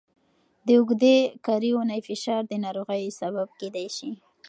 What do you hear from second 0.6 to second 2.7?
د اوږدې کاري اونۍ فشار د